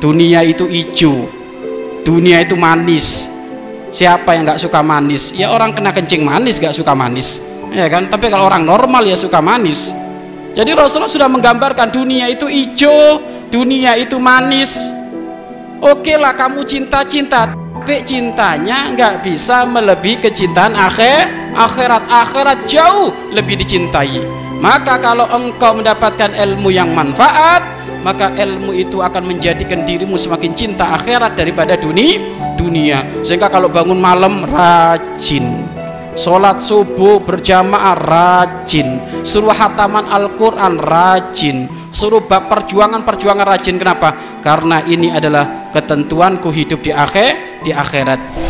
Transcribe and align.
dunia 0.00 0.40
itu 0.40 0.64
hijau. 0.66 1.28
Dunia 2.02 2.40
itu 2.40 2.56
manis. 2.56 3.28
Siapa 3.92 4.32
yang 4.34 4.48
nggak 4.48 4.58
suka 4.58 4.80
manis? 4.80 5.36
Ya 5.36 5.52
orang 5.52 5.76
kena 5.76 5.92
kencing 5.92 6.24
manis 6.24 6.56
nggak 6.56 6.74
suka 6.74 6.96
manis. 6.96 7.44
Ya 7.70 7.86
kan? 7.86 8.08
Tapi 8.08 8.32
kalau 8.32 8.48
orang 8.48 8.64
normal 8.64 9.04
ya 9.06 9.14
suka 9.14 9.38
manis. 9.38 9.92
Jadi 10.56 10.74
Rasulullah 10.74 11.06
sudah 11.06 11.30
menggambarkan 11.30 11.94
dunia 11.94 12.26
itu 12.26 12.48
hijau 12.50 13.22
dunia 13.52 13.94
itu 14.00 14.18
manis. 14.18 14.96
Oke 15.78 16.18
lah 16.18 16.34
kamu 16.34 16.66
cinta-cinta 16.66 17.59
tapi 17.80 18.04
cintanya 18.04 18.92
nggak 18.92 19.24
bisa 19.24 19.64
melebihi 19.64 20.20
kecintaan 20.20 20.76
akhir 20.76 21.32
akhirat. 21.56 22.12
Akhirat 22.12 22.68
jauh 22.68 23.08
lebih 23.32 23.56
dicintai. 23.56 24.20
Maka 24.60 25.00
kalau 25.00 25.24
engkau 25.32 25.80
mendapatkan 25.80 26.28
ilmu 26.28 26.68
yang 26.68 26.92
manfaat 26.92 27.64
maka 28.04 28.36
ilmu 28.36 28.76
itu 28.76 29.00
akan 29.00 29.24
menjadikan 29.24 29.88
dirimu 29.88 30.20
semakin 30.20 30.52
cinta 30.52 30.92
akhirat 30.92 31.32
daripada 31.32 31.80
dunia 31.80 32.20
dunia. 32.60 33.00
Sehingga 33.24 33.48
kalau 33.48 33.72
bangun 33.72 33.96
malam 33.96 34.44
rajin. 34.44 35.64
Sholat 36.20 36.60
subuh 36.60 37.24
berjamaah 37.24 37.96
rajin. 37.96 39.00
Suruh 39.24 39.56
hataman 39.56 40.04
Al-Quran 40.04 40.76
rajin. 40.76 41.64
Suruh 41.96 42.20
bab 42.28 42.52
perjuangan-perjuangan 42.52 43.48
rajin. 43.48 43.80
Kenapa? 43.80 44.12
Karena 44.44 44.84
ini 44.84 45.08
adalah 45.08 45.72
ketentuanku 45.72 46.52
hidup 46.52 46.84
di 46.84 46.92
akhir 46.92 47.49
di 47.60 47.72
akhirat 47.72 48.49